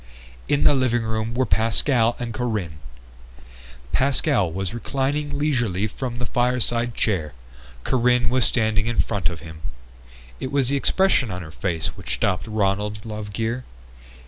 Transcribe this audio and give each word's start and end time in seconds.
In 0.47 0.63
the 0.63 0.73
living 0.73 1.03
room 1.03 1.35
were 1.35 1.45
Pascal 1.45 2.15
and 2.17 2.33
Corinne. 2.33 2.79
Pascal 3.91 4.51
was 4.51 4.73
reclining 4.73 5.37
leisurely 5.37 5.83
in 6.01 6.17
the 6.17 6.25
fireside 6.25 6.95
chair; 6.95 7.33
Corinne 7.83 8.29
was 8.31 8.43
standing 8.43 8.87
in 8.87 8.97
front 8.97 9.29
of 9.29 9.41
him. 9.41 9.61
It 10.39 10.51
was 10.51 10.69
the 10.69 10.75
expression 10.75 11.29
on 11.29 11.43
her 11.43 11.51
face 11.51 11.89
which 11.95 12.15
stopped 12.15 12.47
Ronald 12.47 13.05
Lovegear. 13.05 13.63